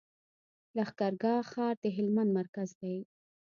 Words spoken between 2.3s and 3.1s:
مرکز دی.